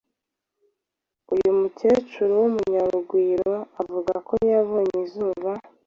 Uyu 1.33 1.49
mukecuru 1.59 2.31
w’umunyarugwiro 2.41 3.55
avuga 3.81 4.13
ko 4.27 4.33
yabonye 4.51 4.95
izuba 5.05 5.51